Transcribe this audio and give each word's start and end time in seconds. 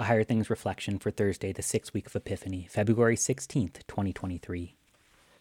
A 0.00 0.04
Higher 0.04 0.22
Things 0.22 0.48
reflection 0.48 1.00
for 1.00 1.10
Thursday, 1.10 1.52
the 1.52 1.60
sixth 1.60 1.92
week 1.92 2.06
of 2.06 2.14
Epiphany, 2.14 2.68
February 2.70 3.16
16th, 3.16 3.80
2023. 3.88 4.76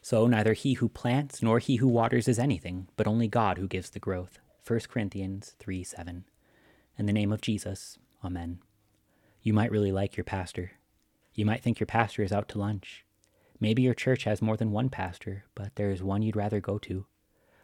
So 0.02 0.26
neither 0.26 0.54
he 0.54 0.74
who 0.74 0.90
plants 0.90 1.44
nor 1.44 1.60
he 1.60 1.76
who 1.76 1.88
waters 1.88 2.28
is 2.28 2.40
anything, 2.40 2.88
but 2.98 3.06
only 3.06 3.28
God 3.28 3.60
who 3.60 3.68
gives 3.68 3.92
the 3.92 4.00
growth. 4.00 4.40
1 4.66 4.80
Corinthians 4.90 5.54
3 5.60 5.84
7. 5.84 6.26
In 6.98 7.06
the 7.06 7.14
name 7.14 7.32
of 7.32 7.42
Jesus, 7.42 8.00
Amen. 8.26 8.58
You 9.44 9.54
might 9.54 9.70
really 9.70 9.92
like 9.92 10.18
your 10.18 10.24
pastor. 10.24 10.72
You 11.36 11.46
might 11.46 11.62
think 11.62 11.80
your 11.80 11.86
pastor 11.86 12.24
is 12.24 12.32
out 12.32 12.50
to 12.50 12.58
lunch. 12.58 13.06
Maybe 13.60 13.84
your 13.84 13.94
church 13.94 14.24
has 14.24 14.42
more 14.42 14.58
than 14.58 14.72
one 14.72 14.90
pastor, 14.90 15.46
but 15.54 15.76
there 15.76 15.92
is 15.92 16.02
one 16.02 16.24
you'd 16.24 16.36
rather 16.36 16.60
go 16.60 16.80
to. 16.80 17.06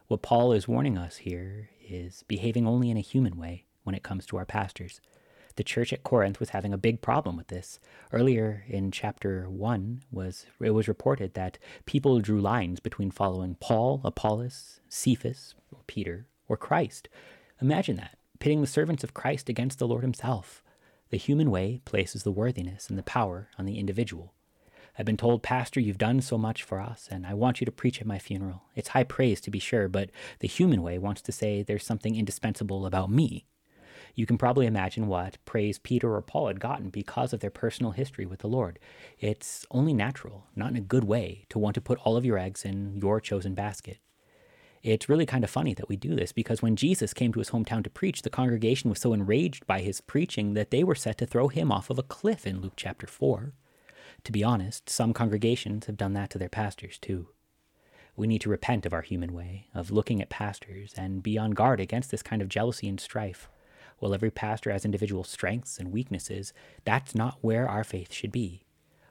What 0.05 0.21
Paul 0.21 0.53
is 0.53 0.67
warning 0.67 0.99
us 0.99 1.17
here 1.17 1.71
is 1.89 2.23
behaving 2.27 2.67
only 2.67 2.91
in 2.91 2.97
a 2.97 3.01
human 3.01 3.35
way 3.35 3.65
when 3.81 3.95
it 3.95 4.03
comes 4.03 4.27
to 4.27 4.37
our 4.37 4.45
pastors. 4.45 5.01
The 5.55 5.63
church 5.63 5.93
at 5.93 6.03
Corinth 6.03 6.39
was 6.39 6.49
having 6.49 6.73
a 6.73 6.77
big 6.77 7.01
problem 7.01 7.37
with 7.37 7.47
this. 7.47 7.79
Earlier 8.11 8.63
in 8.67 8.91
chapter 8.91 9.47
1 9.49 10.03
was 10.11 10.47
it 10.59 10.71
was 10.71 10.87
reported 10.87 11.35
that 11.35 11.59
people 11.85 12.19
drew 12.19 12.41
lines 12.41 12.79
between 12.79 13.11
following 13.11 13.55
Paul, 13.59 14.01
Apollos, 14.03 14.79
Cephas, 14.89 15.53
or 15.71 15.81
Peter, 15.85 16.25
or 16.47 16.57
Christ. 16.57 17.07
Imagine 17.61 17.97
that, 17.97 18.17
pitting 18.39 18.61
the 18.61 18.67
servants 18.67 19.03
of 19.03 19.13
Christ 19.13 19.47
against 19.47 19.77
the 19.77 19.87
Lord 19.87 20.03
himself. 20.03 20.63
The 21.11 21.17
human 21.17 21.51
way 21.51 21.81
places 21.85 22.23
the 22.23 22.31
worthiness 22.31 22.89
and 22.89 22.97
the 22.97 23.03
power 23.03 23.49
on 23.59 23.65
the 23.65 23.77
individual. 23.77 24.33
I've 24.97 25.05
been 25.05 25.17
told, 25.17 25.43
Pastor, 25.43 25.79
you've 25.79 25.97
done 25.97 26.21
so 26.21 26.37
much 26.37 26.61
for 26.61 26.79
us, 26.79 27.07
and 27.09 27.25
I 27.25 27.33
want 27.33 27.59
you 27.59 27.65
to 27.65 27.71
preach 27.71 27.99
at 27.99 28.07
my 28.07 28.19
funeral. 28.19 28.63
It's 28.75 28.89
high 28.89 29.03
praise, 29.03 29.41
to 29.41 29.51
be 29.51 29.59
sure, 29.59 29.87
but 29.87 30.09
the 30.39 30.47
human 30.47 30.83
way 30.83 30.99
wants 30.99 31.21
to 31.23 31.31
say 31.31 31.63
there's 31.63 31.85
something 31.85 32.15
indispensable 32.15 32.85
about 32.85 33.09
me. 33.11 33.45
You 34.15 34.25
can 34.25 34.37
probably 34.37 34.67
imagine 34.67 35.07
what 35.07 35.37
praise 35.45 35.79
Peter 35.79 36.13
or 36.13 36.21
Paul 36.21 36.47
had 36.47 36.59
gotten 36.59 36.89
because 36.89 37.33
of 37.33 37.39
their 37.39 37.49
personal 37.49 37.91
history 37.91 38.25
with 38.25 38.39
the 38.39 38.47
Lord. 38.47 38.77
It's 39.19 39.65
only 39.71 39.93
natural, 39.93 40.45
not 40.55 40.69
in 40.69 40.75
a 40.75 40.81
good 40.81 41.03
way, 41.03 41.45
to 41.49 41.57
want 41.57 41.73
to 41.75 41.81
put 41.81 41.99
all 41.99 42.15
of 42.15 42.25
your 42.25 42.37
eggs 42.37 42.63
in 42.63 42.95
your 42.95 43.19
chosen 43.19 43.55
basket. 43.55 43.97
It's 44.83 45.07
really 45.07 45.25
kind 45.25 45.45
of 45.45 45.49
funny 45.49 45.73
that 45.75 45.87
we 45.87 45.95
do 45.95 46.13
this 46.13 46.33
because 46.33 46.61
when 46.61 46.75
Jesus 46.75 47.13
came 47.13 47.31
to 47.33 47.39
his 47.39 47.51
hometown 47.51 47.83
to 47.85 47.89
preach, 47.89 48.21
the 48.21 48.29
congregation 48.29 48.89
was 48.89 48.99
so 48.99 49.13
enraged 49.13 49.65
by 49.65 49.79
his 49.79 50.01
preaching 50.01 50.53
that 50.53 50.71
they 50.71 50.83
were 50.83 50.93
set 50.93 51.17
to 51.19 51.25
throw 51.25 51.47
him 51.47 51.71
off 51.71 51.89
of 51.89 51.97
a 51.97 52.03
cliff 52.03 52.45
in 52.45 52.59
Luke 52.61 52.73
chapter 52.75 53.07
4. 53.07 53.53
To 54.25 54.31
be 54.31 54.43
honest, 54.43 54.89
some 54.89 55.13
congregations 55.13 55.85
have 55.85 55.97
done 55.97 56.13
that 56.13 56.29
to 56.31 56.37
their 56.37 56.49
pastors 56.49 56.97
too. 56.97 57.29
We 58.15 58.27
need 58.27 58.41
to 58.41 58.49
repent 58.49 58.85
of 58.85 58.93
our 58.93 59.01
human 59.01 59.33
way, 59.33 59.67
of 59.73 59.89
looking 59.89 60.21
at 60.21 60.29
pastors, 60.29 60.93
and 60.97 61.23
be 61.23 61.37
on 61.37 61.51
guard 61.51 61.79
against 61.79 62.11
this 62.11 62.21
kind 62.21 62.41
of 62.41 62.49
jealousy 62.49 62.87
and 62.87 62.99
strife. 62.99 63.49
While 63.99 64.13
every 64.13 64.31
pastor 64.31 64.71
has 64.71 64.85
individual 64.85 65.23
strengths 65.23 65.79
and 65.79 65.91
weaknesses, 65.91 66.53
that's 66.85 67.15
not 67.15 67.37
where 67.41 67.67
our 67.67 67.83
faith 67.83 68.11
should 68.11 68.31
be. 68.31 68.63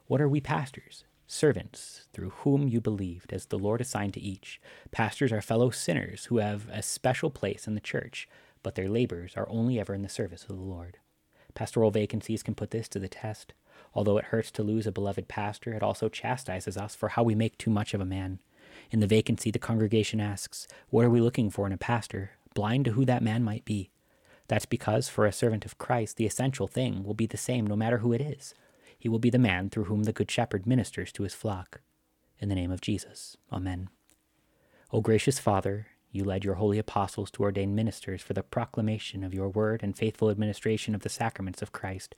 What 0.07 0.21
are 0.21 0.29
we 0.29 0.41
pastors? 0.41 1.05
Servants, 1.27 2.09
through 2.13 2.31
whom 2.31 2.69
you 2.69 2.81
believed, 2.81 3.33
as 3.33 3.47
the 3.47 3.59
Lord 3.59 3.81
assigned 3.81 4.15
to 4.15 4.21
each. 4.21 4.61
Pastors 4.91 5.33
are 5.33 5.41
fellow 5.41 5.71
sinners 5.71 6.27
who 6.27 6.39
have 6.39 6.69
a 6.71 6.83
special 6.83 7.31
place 7.31 7.67
in 7.67 7.75
the 7.75 7.81
church, 7.81 8.29
but 8.63 8.75
their 8.75 8.89
labors 8.89 9.33
are 9.37 9.49
only 9.49 9.81
ever 9.81 9.95
in 9.95 10.03
the 10.03 10.09
service 10.09 10.43
of 10.43 10.49
the 10.49 10.63
Lord. 10.63 10.99
Pastoral 11.55 11.91
vacancies 11.91 12.43
can 12.43 12.55
put 12.55 12.71
this 12.71 12.89
to 12.89 12.99
the 12.99 13.09
test. 13.09 13.55
Although 13.95 14.19
it 14.19 14.27
hurts 14.27 14.51
to 14.53 14.63
lose 14.63 14.87
a 14.87 14.93
beloved 14.93 15.29
pastor, 15.29 15.73
it 15.73 15.83
also 15.83 16.09
chastises 16.09 16.77
us 16.77 16.95
for 16.95 17.11
how 17.11 17.23
we 17.23 17.35
make 17.35 17.59
too 17.59 17.71
much 17.71 17.95
of 17.95 18.01
a 18.01 18.07
man. 18.07 18.41
In 18.91 19.01
the 19.01 19.07
vacancy, 19.07 19.51
the 19.51 19.59
congregation 19.59 20.21
asks, 20.21 20.67
What 20.91 21.05
are 21.05 21.11
we 21.11 21.21
looking 21.21 21.51
for 21.51 21.67
in 21.67 21.73
a 21.73 21.79
pastor? 21.79 22.33
Blind 22.55 22.85
to 22.87 22.93
who 22.93 23.05
that 23.05 23.23
man 23.23 23.43
might 23.43 23.65
be. 23.65 23.91
That's 24.49 24.67
because 24.67 25.09
for 25.09 25.27
a 25.27 25.33
servant 25.33 25.65
of 25.65 25.79
Christ, 25.79 26.17
the 26.17 26.27
essential 26.27 26.67
thing 26.67 27.05
will 27.05 27.15
be 27.15 27.27
the 27.27 27.37
same 27.37 27.67
no 27.67 27.77
matter 27.77 27.99
who 27.99 28.13
it 28.13 28.21
is. 28.21 28.55
He 28.99 29.09
will 29.09 29.19
be 29.19 29.31
the 29.31 29.39
man 29.39 29.71
through 29.71 29.85
whom 29.85 30.05
the 30.05 30.13
Good 30.13 30.31
Shepherd 30.31 30.67
ministers 30.67 31.13
to 31.13 31.23
his 31.23 31.35
flock. 31.35 31.81
In 32.39 32.49
the 32.49 32.55
name 32.55 32.71
of 32.71 32.81
Jesus. 32.81 33.37
Amen. 33.53 33.89
O 34.93 35.01
gracious 35.01 35.39
Father, 35.39 35.87
you 36.11 36.25
led 36.25 36.45
your 36.45 36.57
holy 36.57 36.79
apostles 36.79 37.31
to 37.33 37.43
ordain 37.43 37.75
ministers 37.75 38.21
for 38.21 38.35
the 38.35 38.43
proclamation 38.43 39.25
of 39.25 39.33
your 39.33 39.49
word 39.49 39.83
and 39.83 39.97
faithful 39.97 40.29
administration 40.29 40.95
of 40.95 41.01
the 41.01 41.09
sacraments 41.09 41.63
of 41.63 41.73
Christ. 41.73 42.15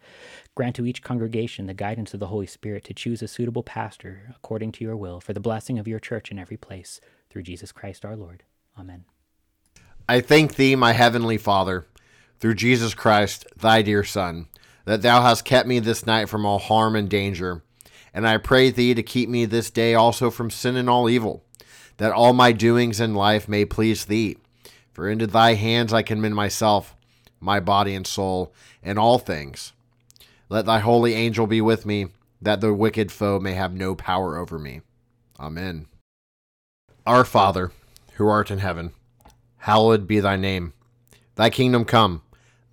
Grant 0.57 0.75
to 0.77 0.85
each 0.85 1.03
congregation 1.03 1.67
the 1.67 1.75
guidance 1.75 2.13
of 2.13 2.19
the 2.19 2.27
Holy 2.27 2.49
Spirit 2.49 2.83
to 2.85 2.95
choose 2.95 3.23
a 3.23 3.29
suitable 3.29 3.63
pastor 3.63 4.35
according 4.35 4.73
to 4.73 4.85
your 4.85 4.97
will 4.97 5.21
for 5.21 5.33
the 5.33 5.41
blessing 5.41 5.79
of 5.79 5.87
your 5.87 6.01
church 6.01 6.33
in 6.33 6.41
every 6.41 6.57
place. 6.57 7.01
Through 7.31 7.45
Jesus 7.45 7.71
Christ 7.71 8.05
our 8.05 8.17
Lord. 8.17 8.43
Amen. 8.77 9.05
I 10.09 10.21
thank 10.21 10.57
thee, 10.57 10.75
my 10.75 10.93
heavenly 10.93 11.39
Father, 11.39 11.87
through 12.45 12.53
Jesus 12.53 12.93
Christ, 12.93 13.47
thy 13.57 13.81
dear 13.81 14.05
Son, 14.05 14.49
that 14.85 15.01
thou 15.01 15.23
hast 15.23 15.47
kept 15.47 15.67
me 15.67 15.79
this 15.79 16.05
night 16.05 16.29
from 16.29 16.45
all 16.45 16.59
harm 16.59 16.95
and 16.95 17.09
danger. 17.09 17.63
And 18.13 18.29
I 18.29 18.37
pray 18.37 18.69
thee 18.69 18.93
to 18.93 19.03
keep 19.03 19.31
me 19.31 19.47
this 19.47 19.71
day 19.71 19.95
also 19.95 20.31
from 20.31 20.51
sin 20.51 20.77
and 20.77 20.91
all 20.91 21.09
evil 21.09 21.43
that 21.97 22.13
all 22.13 22.35
my 22.35 22.53
doings 22.53 23.01
in 23.01 23.15
life 23.15 23.49
may 23.49 23.65
please 23.65 24.05
thee. 24.05 24.37
For 24.93 25.09
into 25.09 25.27
thy 25.27 25.55
hands 25.55 25.95
I 25.95 26.03
commend 26.03 26.35
myself, 26.35 26.95
my 27.41 27.61
body 27.61 27.95
and 27.95 28.07
soul, 28.07 28.53
and 28.83 28.99
all 28.99 29.19
things. 29.19 29.73
Let 30.51 30.67
thy 30.67 30.81
holy 30.81 31.15
angel 31.15 31.47
be 31.47 31.63
with 31.63 31.87
me, 31.87 32.09
that 32.43 32.61
the 32.61 32.75
wicked 32.75 33.11
foe 33.11 33.41
may 33.41 33.55
have 33.55 33.73
no 33.73 33.95
power 33.95 34.37
over 34.37 34.59
me. 34.59 34.83
Amen. 35.41 35.87
Our 37.07 37.25
Father, 37.25 37.73
who 38.17 38.29
art 38.29 38.51
in 38.51 38.59
heaven, 38.59 38.93
hallowed 39.61 40.07
be 40.07 40.21
thy 40.21 40.37
name. 40.37 40.75
Thy 41.37 41.49
kingdom 41.49 41.85
come, 41.85 42.21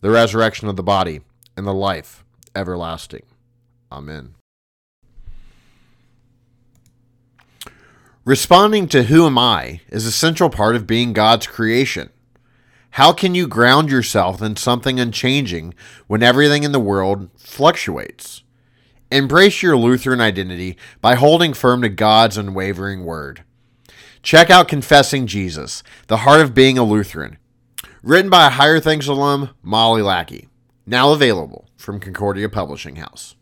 the 0.00 0.10
resurrection 0.10 0.68
of 0.68 0.76
the 0.76 0.82
body, 0.82 1.20
and 1.56 1.66
the 1.66 1.74
life 1.74 2.24
everlasting. 2.54 3.24
Amen. 3.90 4.34
Responding 8.24 8.88
to 8.88 9.04
who 9.04 9.26
am 9.26 9.38
I 9.38 9.80
is 9.88 10.04
a 10.04 10.12
central 10.12 10.50
part 10.50 10.76
of 10.76 10.86
being 10.86 11.12
God's 11.12 11.46
creation. 11.46 12.10
How 12.92 13.12
can 13.12 13.34
you 13.34 13.46
ground 13.46 13.90
yourself 13.90 14.42
in 14.42 14.56
something 14.56 15.00
unchanging 15.00 15.74
when 16.06 16.22
everything 16.22 16.62
in 16.62 16.72
the 16.72 16.80
world 16.80 17.30
fluctuates? 17.36 18.42
Embrace 19.10 19.62
your 19.62 19.76
Lutheran 19.76 20.20
identity 20.20 20.76
by 21.00 21.14
holding 21.14 21.54
firm 21.54 21.80
to 21.80 21.88
God's 21.88 22.36
unwavering 22.36 23.04
word. 23.04 23.44
Check 24.22 24.50
out 24.50 24.68
Confessing 24.68 25.26
Jesus, 25.26 25.82
the 26.08 26.18
heart 26.18 26.40
of 26.40 26.54
being 26.54 26.76
a 26.76 26.84
Lutheran, 26.84 27.38
written 28.02 28.30
by 28.30 28.46
a 28.46 28.50
Higher 28.50 28.80
Things 28.80 29.08
alum, 29.08 29.50
Molly 29.62 30.02
Lackey, 30.02 30.48
now 30.86 31.12
available 31.12 31.68
from 31.76 32.00
Concordia 32.00 32.48
Publishing 32.48 32.96
House. 32.96 33.34